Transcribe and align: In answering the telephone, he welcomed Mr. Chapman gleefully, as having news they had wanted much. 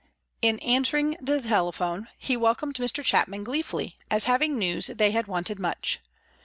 In 0.41 0.57
answering 0.61 1.15
the 1.21 1.39
telephone, 1.41 2.07
he 2.17 2.35
welcomed 2.35 2.77
Mr. 2.77 3.03
Chapman 3.03 3.43
gleefully, 3.43 3.95
as 4.09 4.23
having 4.23 4.57
news 4.57 4.87
they 4.87 5.11
had 5.11 5.27
wanted 5.27 5.59
much. 5.59 5.99